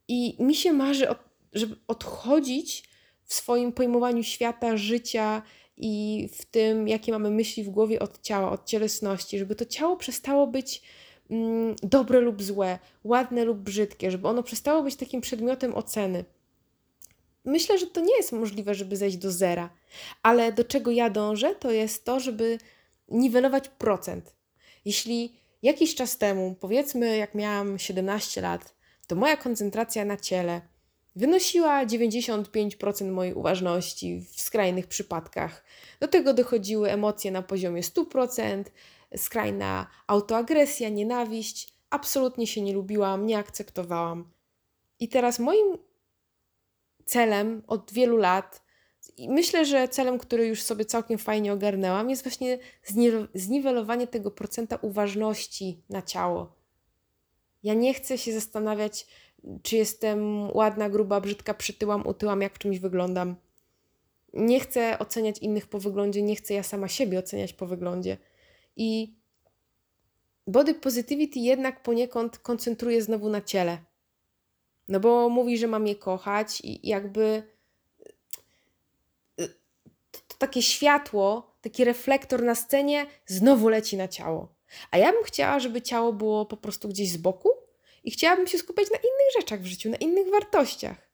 [0.07, 1.07] I mi się marzy,
[1.53, 2.89] żeby odchodzić
[3.23, 5.41] w swoim pojmowaniu świata, życia
[5.77, 9.97] i w tym, jakie mamy myśli w głowie od ciała, od cielesności, żeby to ciało
[9.97, 10.81] przestało być
[11.29, 16.25] mm, dobre lub złe, ładne lub brzydkie, żeby ono przestało być takim przedmiotem oceny.
[17.45, 19.69] Myślę, że to nie jest możliwe, żeby zejść do zera,
[20.23, 22.57] ale do czego ja dążę, to jest to, żeby
[23.09, 24.36] niwelować procent.
[24.87, 28.75] Jeśli jakiś czas temu, powiedzmy, jak miałam 17 lat,
[29.07, 30.61] to moja koncentracja na ciele
[31.15, 35.63] wynosiła 95% mojej uważności w skrajnych przypadkach.
[35.99, 38.63] Do tego dochodziły emocje na poziomie 100%,
[39.17, 41.73] skrajna autoagresja, nienawiść.
[41.89, 44.31] Absolutnie się nie lubiłam, nie akceptowałam.
[44.99, 45.77] I teraz moim
[47.05, 48.63] celem od wielu lat,
[49.17, 52.59] i myślę, że celem, który już sobie całkiem fajnie ogarnęłam, jest właśnie
[53.33, 56.55] zniwelowanie tego procenta uważności na ciało.
[57.63, 59.07] Ja nie chcę się zastanawiać,
[59.63, 63.35] czy jestem ładna, gruba, brzydka, przytyłam, utyłam, jak w czymś wyglądam.
[64.33, 68.17] Nie chcę oceniać innych po wyglądzie, nie chcę ja sama siebie oceniać po wyglądzie.
[68.75, 69.15] I
[70.47, 73.77] body positivity jednak poniekąd koncentruje znowu na ciele.
[74.87, 77.43] No bo mówi, że mam je kochać i jakby
[80.37, 84.55] takie światło, taki reflektor na scenie znowu leci na ciało.
[84.91, 87.49] A ja bym chciała, żeby ciało było po prostu gdzieś z boku
[88.03, 91.07] i chciałabym się skupiać na innych rzeczach w życiu, na innych wartościach.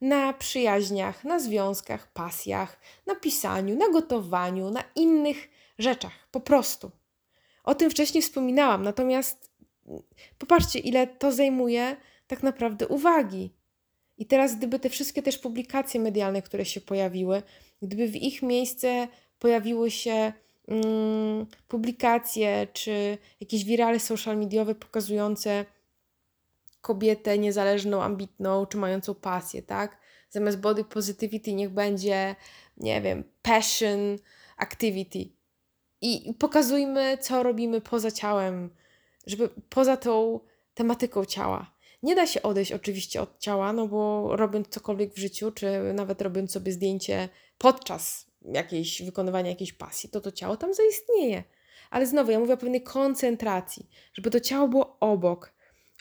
[0.00, 6.90] Na przyjaźniach, na związkach, pasjach, na pisaniu, na gotowaniu, na innych rzeczach, po prostu.
[7.64, 9.50] O tym wcześniej wspominałam, natomiast
[10.38, 13.50] popatrzcie, ile to zajmuje tak naprawdę uwagi.
[14.18, 17.42] I teraz, gdyby te wszystkie też publikacje medialne, które się pojawiły,
[17.82, 20.32] gdyby w ich miejsce pojawiły się
[20.68, 25.64] mm, publikacje czy jakieś wirale social mediowe pokazujące
[26.80, 29.98] kobietę niezależną, ambitną czy mającą pasję, tak?
[30.30, 32.36] Zamiast body positivity niech będzie,
[32.76, 34.18] nie wiem, passion
[34.56, 35.18] activity.
[36.00, 38.70] I pokazujmy, co robimy poza ciałem,
[39.26, 40.40] żeby poza tą
[40.74, 41.74] tematyką ciała.
[42.02, 46.22] Nie da się odejść oczywiście od ciała, no bo robiąc cokolwiek w życiu, czy nawet
[46.22, 47.28] robiąc sobie zdjęcie
[47.62, 51.44] podczas jakiejś, wykonywania jakiejś pasji, to to ciało tam zaistnieje.
[51.90, 55.52] Ale znowu, ja mówię o pewnej koncentracji, żeby to ciało było obok,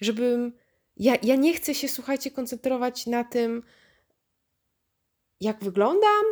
[0.01, 0.53] żebym.
[0.97, 3.63] Ja, ja nie chcę się, słuchajcie, koncentrować na tym,
[5.41, 6.25] jak wyglądam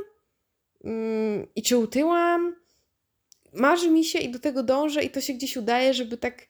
[0.84, 2.56] mm, i czy utyłam.
[3.54, 6.48] Marzy mi się i do tego dążę, i to się gdzieś udaje, żeby tak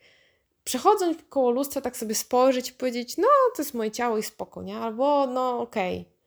[0.64, 4.64] przechodząc koło lustra, tak sobie spojrzeć i powiedzieć, no to jest moje ciało i spoko,
[4.64, 4.78] nie?
[4.78, 6.00] Albo no okej.
[6.02, 6.19] Okay.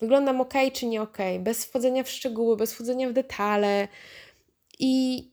[0.00, 3.88] Wyglądam ok, czy nie ok, bez wchodzenia w szczegóły, bez wchodzenia w detale.
[4.78, 5.32] I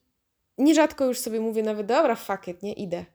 [0.58, 3.06] nierzadko już sobie mówię nawet, dobra, fuck it, nie, idę.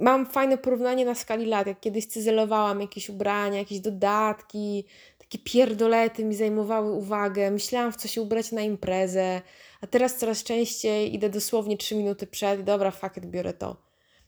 [0.00, 4.84] Mam fajne porównanie na skali lat, jak kiedyś cyzelowałam jakieś ubrania, jakieś dodatki,
[5.18, 9.42] takie pierdolety mi zajmowały uwagę, myślałam w co się ubrać na imprezę,
[9.80, 13.76] a teraz coraz częściej idę dosłownie 3 minuty przed, dobra, fuck it, biorę to.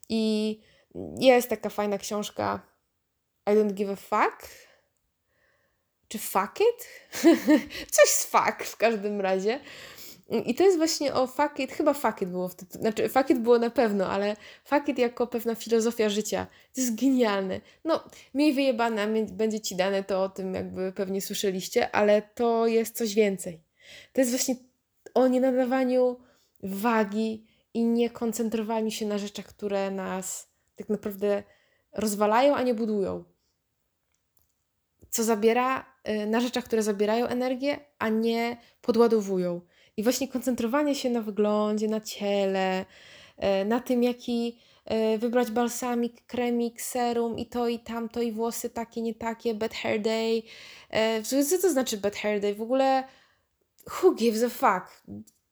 [0.08, 0.60] I
[1.20, 2.66] jest taka fajna książka
[3.46, 4.48] I don't give a fuck.
[6.10, 6.88] Czy fuck it?
[7.96, 9.60] Coś z fuck w każdym razie.
[10.46, 13.38] I to jest właśnie o fuck it, chyba fuck it było wtedy, znaczy fuck it
[13.38, 16.46] było na pewno, ale fuck it jako pewna filozofia życia.
[16.74, 17.60] To jest genialne.
[17.84, 22.96] No, miej wyjebane, będzie ci dane, to o tym jakby pewnie słyszeliście, ale to jest
[22.96, 23.62] coś więcej.
[24.12, 24.54] To jest właśnie
[25.14, 26.20] o nienadawaniu
[26.62, 31.42] wagi i nie koncentrowaniu się na rzeczach, które nas tak naprawdę
[31.92, 33.24] rozwalają, a nie budują.
[35.10, 35.89] Co zabiera,
[36.26, 39.60] na rzeczach, które zabierają energię, a nie podładowują.
[39.96, 42.84] I właśnie koncentrowanie się na wyglądzie, na ciele,
[43.38, 44.58] y, na tym, jaki
[45.14, 49.74] y, wybrać balsamik, kremik, serum i to i tamto i włosy takie, nie takie, bad
[49.74, 50.42] hair day.
[51.24, 52.54] Co to znaczy bad hair day?
[52.54, 53.04] W ogóle
[53.90, 55.02] who gives a fuck?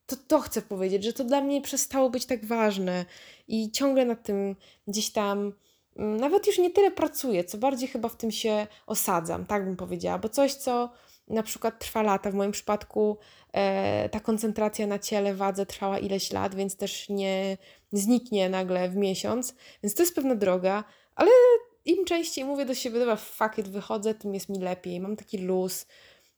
[0.06, 3.04] To, to chcę powiedzieć, że to dla mnie przestało być tak ważne
[3.48, 4.56] i ciągle nad tym
[4.86, 5.52] gdzieś tam
[5.98, 10.18] nawet już nie tyle pracuję, co bardziej chyba w tym się osadzam, tak bym powiedziała,
[10.18, 10.90] bo coś, co
[11.28, 13.18] na przykład trwa lata, w moim przypadku
[13.52, 17.56] e, ta koncentracja na ciele, wadze trwała ileś lat, więc też nie,
[17.92, 20.84] nie zniknie nagle w miesiąc, więc to jest pewna droga,
[21.14, 21.30] ale
[21.84, 25.38] im częściej mówię do siebie, dobra, fuck it, wychodzę, tym jest mi lepiej, mam taki
[25.38, 25.86] luz,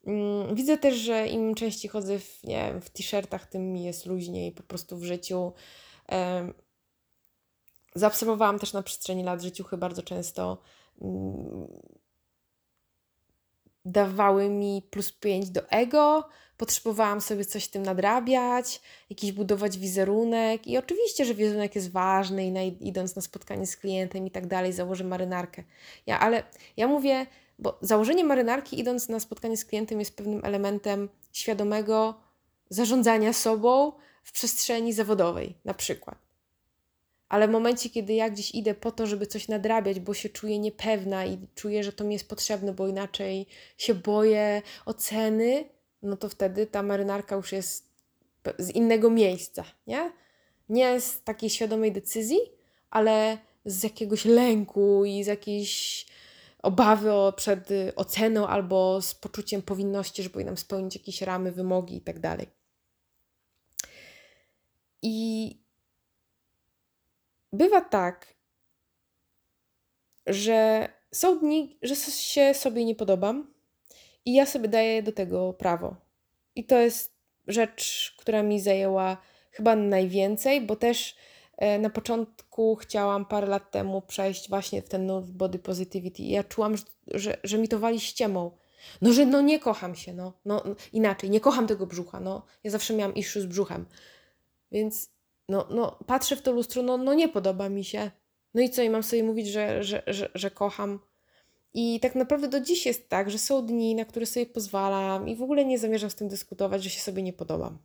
[0.06, 4.52] Mm, widzę też, że im częściej chodzę w, nie w t-shirtach, tym mi jest luźniej
[4.52, 5.52] po prostu w życiu.
[7.94, 10.58] Zaobserwowałam też na przestrzeni lat życiuchy bardzo często
[11.02, 11.66] mm,
[13.84, 20.78] dawały mi plus 5 do ego, potrzebowałam sobie coś tym nadrabiać, jakiś budować wizerunek i
[20.78, 24.72] oczywiście, że wizerunek jest ważny i na, idąc na spotkanie z klientem i tak dalej,
[24.72, 25.64] założę marynarkę.
[26.06, 26.42] Ja, ale
[26.76, 27.26] ja mówię,
[27.58, 32.14] bo założenie marynarki idąc na spotkanie z klientem jest pewnym elementem świadomego
[32.70, 36.29] zarządzania sobą w przestrzeni zawodowej, na przykład.
[37.30, 40.58] Ale w momencie, kiedy ja gdzieś idę po to, żeby coś nadrabiać, bo się czuję
[40.58, 43.46] niepewna i czuję, że to mi jest potrzebne, bo inaczej
[43.78, 45.64] się boję oceny,
[46.02, 47.88] no to wtedy ta marynarka już jest
[48.58, 50.12] z innego miejsca, nie?
[50.68, 52.38] Nie z takiej świadomej decyzji,
[52.90, 56.06] ale z jakiegoś lęku i z jakiejś
[56.62, 62.20] obawy przed oceną albo z poczuciem powinności, że powinnam spełnić jakieś ramy, wymogi i tak
[67.52, 68.34] bywa tak,
[70.26, 73.54] że są dni, że się sobie nie podobam
[74.24, 75.96] i ja sobie daję do tego prawo.
[76.54, 77.14] I to jest
[77.46, 79.16] rzecz, która mi zajęła
[79.50, 81.16] chyba najwięcej, bo też
[81.56, 86.30] e, na początku chciałam parę lat temu przejść właśnie w ten nurt body positivity i
[86.30, 88.50] ja czułam, że, że, że mi to wali ściemą.
[89.02, 92.46] No, że no nie kocham się, no, no inaczej, nie kocham tego brzucha, no.
[92.64, 93.86] Ja zawsze miałam issue z brzuchem.
[94.72, 95.10] Więc
[95.50, 98.10] no, no patrzę w to lustro, no, no nie podoba mi się.
[98.54, 101.00] No i co, i mam sobie mówić, że, że, że, że kocham.
[101.74, 105.36] I tak naprawdę do dziś jest tak, że są dni, na które sobie pozwalam i
[105.36, 107.78] w ogóle nie zamierzam z tym dyskutować, że się sobie nie podobam.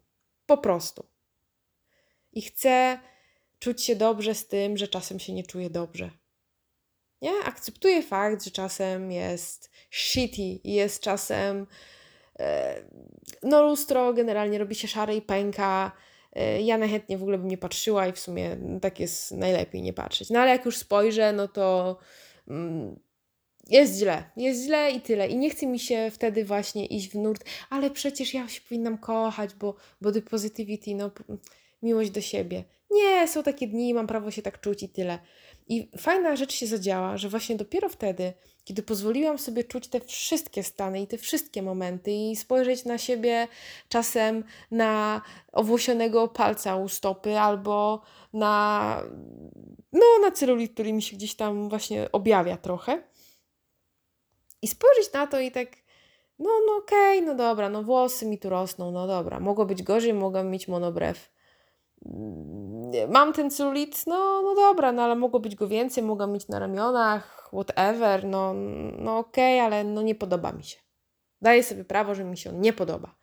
[0.46, 1.06] Po prostu.
[2.34, 3.00] I chcę
[3.60, 6.10] czuć się dobrze z tym, że czasem się nie czuję dobrze.
[7.22, 7.32] Nie?
[7.46, 11.68] Akceptuję fakt, że czasem jest shitty i jest czasem.
[12.40, 12.82] E,
[13.44, 15.92] no, lustro generalnie robi się szare i pęka
[16.64, 20.30] ja najchętniej w ogóle bym nie patrzyła i w sumie tak jest najlepiej nie patrzeć.
[20.30, 21.98] No ale jak już spojrzę, no to
[22.48, 23.00] mm,
[23.70, 25.28] jest źle, jest źle i tyle.
[25.28, 28.98] I nie chce mi się wtedy właśnie iść w nurt, ale przecież ja się powinnam
[28.98, 31.12] kochać, bo body positivity, no
[31.84, 32.64] miłość do siebie.
[32.92, 35.20] Nie, są takie dni, mam prawo się tak czuć i tyle.
[35.68, 40.64] I fajna rzecz się zadziała, że właśnie dopiero wtedy, kiedy pozwoliłam sobie czuć te wszystkie
[40.64, 43.48] stany i te wszystkie momenty i spojrzeć na siebie
[43.90, 48.02] czasem na owłosionego palca u stopy albo
[48.34, 49.02] na,
[49.94, 53.04] no, na celulit, który mi się gdzieś tam właśnie objawia trochę.
[54.62, 55.68] I spojrzeć na to i tak,
[56.40, 59.84] no, no okej, okay, no dobra, no włosy mi tu rosną, no dobra, mogło być
[59.84, 61.35] gorzej, mogłam mieć monobrew
[63.10, 66.60] mam ten celulit, no, no dobra, no ale mogło być go więcej, mogłam mieć na
[66.60, 68.54] ramionach, whatever, no,
[69.00, 70.78] no okej, okay, ale no nie podoba mi się.
[71.42, 73.16] Daję sobie prawo, że mi się on nie podoba.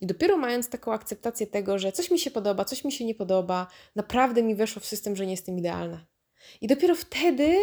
[0.00, 3.14] I dopiero mając taką akceptację tego, że coś mi się podoba, coś mi się nie
[3.14, 6.06] podoba, naprawdę mi weszło w system, że nie jestem idealna.
[6.60, 7.56] I dopiero wtedy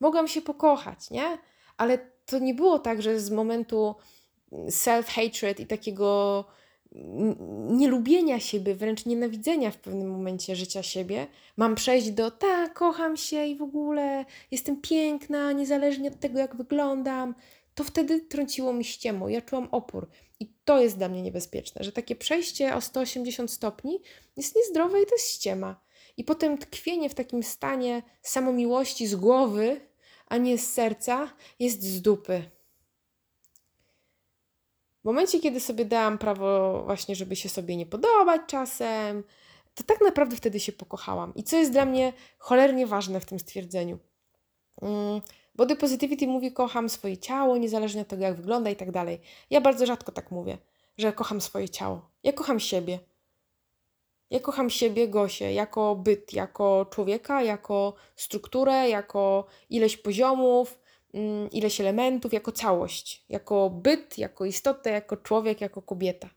[0.00, 1.38] mogłam się pokochać, nie?
[1.76, 3.94] Ale to nie było tak, że z momentu
[4.52, 6.44] self-hatred i takiego
[7.70, 11.26] nielubienia siebie, wręcz nienawidzenia w pewnym momencie życia siebie,
[11.56, 16.56] mam przejść do tak, kocham się i w ogóle jestem piękna, niezależnie od tego, jak
[16.56, 17.34] wyglądam,
[17.74, 19.28] to wtedy trąciło mi ściemo.
[19.28, 20.08] Ja czułam opór.
[20.40, 24.00] I to jest dla mnie niebezpieczne, że takie przejście o 180 stopni
[24.36, 25.80] jest niezdrowe i to jest ściema.
[26.16, 29.80] I potem tkwienie w takim stanie samomiłości z głowy,
[30.26, 32.42] a nie z serca, jest z dupy.
[35.04, 39.24] W momencie, kiedy sobie dałam prawo właśnie, żeby się sobie nie podobać czasem,
[39.74, 41.34] to tak naprawdę wtedy się pokochałam.
[41.34, 43.98] I co jest dla mnie cholernie ważne w tym stwierdzeniu.
[44.82, 45.20] Mm,
[45.54, 49.20] body positivity mówi, kocham swoje ciało, niezależnie od tego, jak wygląda i tak dalej.
[49.50, 50.58] Ja bardzo rzadko tak mówię,
[50.98, 52.10] że kocham swoje ciało.
[52.22, 52.98] Ja kocham siebie.
[54.30, 60.78] Ja kocham siebie, Gosię, jako byt, jako człowieka, jako strukturę, jako ileś poziomów,
[61.52, 66.28] ileś elementów jako całość, jako byt, jako istotę, jako człowiek, jako kobieta.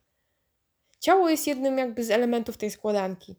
[0.99, 3.35] Ciało jest jednym jakby z elementów tej składanki.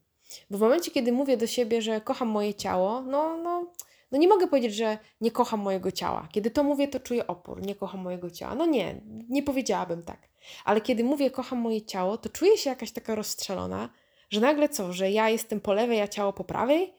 [0.50, 3.72] Bo w momencie, kiedy mówię do siebie, że kocham moje ciało, no, no,
[4.12, 6.28] no nie mogę powiedzieć, że nie kocham mojego ciała.
[6.32, 8.54] Kiedy to mówię, to czuję opór, nie kocham mojego ciała.
[8.54, 10.28] No nie, nie powiedziałabym tak.
[10.64, 13.88] Ale kiedy mówię, kocham moje ciało, to czuję się jakaś taka rozstrzelona,
[14.30, 16.94] że nagle co, że ja jestem po lewej, a ciało po prawej?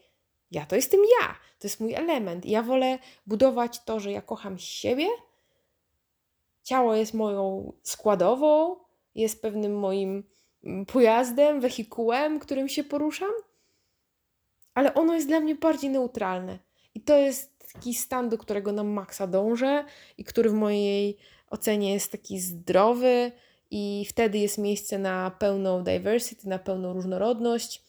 [0.52, 1.28] Ja to jestem ja,
[1.60, 2.46] to jest mój element.
[2.46, 5.08] Ja wolę budować to, że ja kocham siebie.
[6.64, 8.76] Ciało jest moją składową,
[9.16, 10.24] jest pewnym moim
[10.64, 13.32] mm, pojazdem, wehikułem, którym się poruszam,
[14.74, 16.60] ale ono jest dla mnie bardziej neutralne.
[16.96, 19.86] I to jest taki stan, do którego na maksa dążę
[20.18, 21.18] i który w mojej
[21.50, 23.32] ocenie jest taki zdrowy,
[23.72, 27.84] i wtedy jest miejsce na pełną diversity, na pełną różnorodność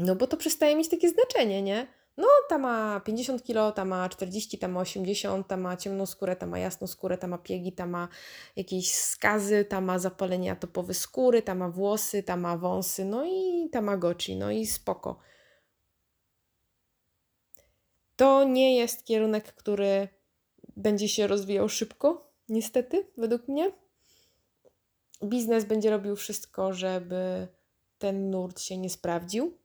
[0.00, 1.86] no bo to przestaje mieć takie znaczenie, nie?
[2.16, 6.36] No, ta ma 50 kg, ta ma 40, ta ma 80, ta ma ciemną skórę,
[6.36, 8.08] ta ma jasną skórę, ta ma piegi, ta ma
[8.56, 13.68] jakieś skazy, ta ma zapalenie atopowe skóry, ta ma włosy, ta ma wąsy, no i
[13.72, 15.18] ta ma goci, no i spoko.
[18.16, 20.08] To nie jest kierunek, który
[20.76, 23.72] będzie się rozwijał szybko, niestety, według mnie.
[25.24, 27.48] Biznes będzie robił wszystko, żeby
[27.98, 29.59] ten nurt się nie sprawdził.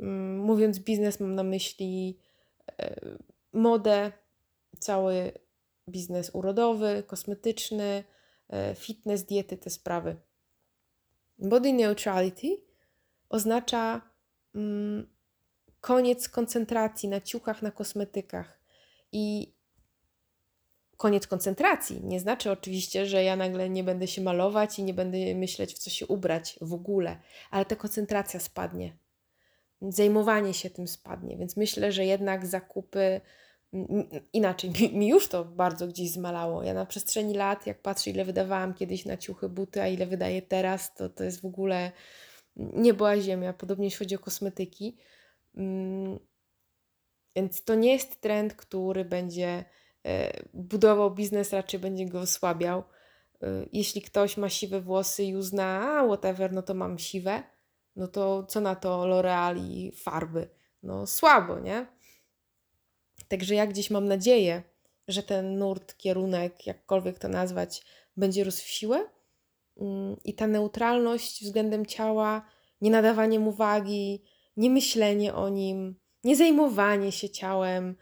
[0.00, 2.18] Mm, mówiąc biznes, mam na myśli
[2.78, 3.00] e,
[3.52, 4.12] modę,
[4.78, 5.32] cały
[5.88, 8.04] biznes urodowy, kosmetyczny,
[8.48, 10.16] e, fitness, diety, te sprawy.
[11.38, 12.56] Body neutrality
[13.28, 14.00] oznacza
[14.54, 15.06] mm,
[15.80, 18.60] koniec koncentracji na ciuchach, na kosmetykach.
[19.12, 19.54] I
[20.96, 25.34] koniec koncentracji nie znaczy oczywiście, że ja nagle nie będę się malować i nie będę
[25.34, 27.18] myśleć, w co się ubrać w ogóle,
[27.50, 28.96] ale ta koncentracja spadnie.
[29.82, 33.20] Zajmowanie się tym spadnie, więc myślę, że jednak zakupy
[34.32, 36.62] inaczej, mi, mi, już to bardzo gdzieś zmalało.
[36.62, 40.42] Ja na przestrzeni lat, jak patrzę, ile wydawałam kiedyś na ciuchy, buty, a ile wydaję
[40.42, 41.92] teraz, to to jest w ogóle
[42.56, 43.52] nie była ziemia.
[43.52, 44.96] Podobnie jeśli chodzi o kosmetyki.
[45.56, 46.18] Mm,
[47.36, 49.64] więc to nie jest trend, który będzie
[50.06, 52.82] e, budował biznes, raczej będzie go osłabiał.
[53.42, 57.42] E, jeśli ktoś ma siwe włosy i uzna, a whatever, no to mam siwe,
[57.96, 60.48] no to co na to L'Oreal i farby?
[60.82, 61.86] No słabo, nie?
[63.28, 64.62] Także ja gdzieś mam nadzieję,
[65.08, 67.84] że ten nurt, kierunek, jakkolwiek to nazwać,
[68.16, 69.08] będzie rósł w siłę
[69.80, 72.42] mm, i ta neutralność względem ciała,
[72.80, 74.22] nie nadawanie mu wagi,
[74.56, 77.96] nie myślenie o nim, nie zajmowanie się ciałem,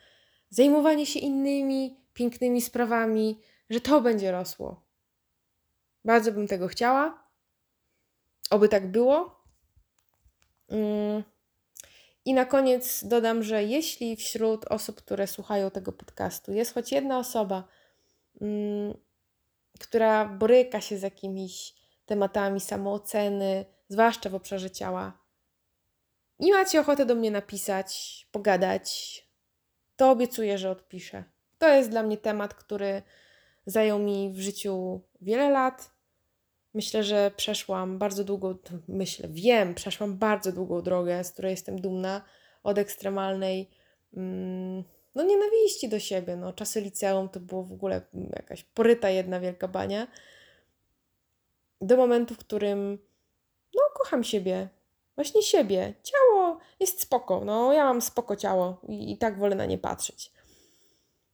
[0.51, 4.83] zajmowanie się innymi pięknymi sprawami, że to będzie rosło.
[6.05, 7.29] Bardzo bym tego chciała.
[8.51, 9.38] Oby tak było.
[10.69, 11.23] Mm.
[12.25, 17.19] I na koniec dodam, że jeśli wśród osób, które słuchają tego podcastu, jest choć jedna
[17.19, 17.65] osoba,
[18.41, 18.95] mm,
[19.81, 21.75] która boryka się z jakimiś
[22.07, 25.19] tematami samooceny, zwłaszcza w obszarze ciała,
[26.39, 29.29] i macie ochotę do mnie napisać, pogadać,
[29.97, 31.25] to obiecuję, że odpiszę.
[31.59, 33.03] To jest dla mnie temat, który
[33.67, 35.91] zajął mi w życiu wiele lat.
[36.79, 38.55] Myślę, że przeszłam bardzo długą,
[38.89, 42.25] myślę, wiem, przeszłam bardzo długą drogę, z której jestem dumna,
[42.63, 43.71] od ekstremalnej
[44.17, 46.37] mm, no nienawiści do siebie.
[46.37, 48.01] No, czasy liceum to było w ogóle
[48.37, 50.07] jakaś poryta jedna wielka bania.
[51.81, 52.99] Do momentu, w którym
[53.75, 54.69] no, kocham siebie,
[55.15, 55.95] właśnie siebie.
[56.03, 60.33] Ciało jest spoko, no ja mam spoko ciało i, i tak wolę na nie patrzeć.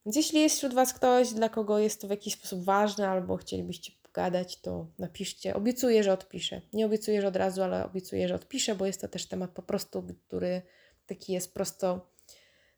[0.07, 3.36] Więc jeśli jest wśród Was ktoś, dla kogo jest to w jakiś sposób ważne, albo
[3.36, 5.55] chcielibyście pogadać, to napiszcie.
[5.55, 6.61] Obiecuję, że odpiszę.
[6.73, 9.62] Nie obiecuję, że od razu, ale obiecuję, że odpiszę, bo jest to też temat po
[9.62, 10.62] prostu, który
[11.07, 12.11] taki jest prosto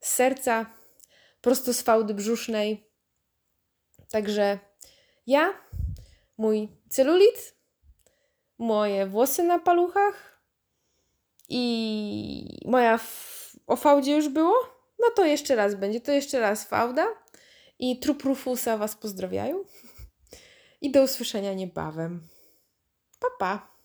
[0.01, 0.67] z serca,
[1.41, 2.91] prosto z fałdy brzusznej.
[4.11, 4.59] Także
[5.27, 5.55] ja,
[6.39, 7.55] mój celulit,
[8.59, 10.43] moje włosy na paluchach,
[11.49, 13.01] i moja
[13.67, 14.55] o fałdzie już było,
[14.99, 17.07] no to jeszcze raz będzie, to jeszcze raz fałda
[17.79, 19.65] i trup Rufusa Was pozdrawiają
[20.81, 22.29] i do usłyszenia niebawem.
[23.21, 23.76] Pa, pa.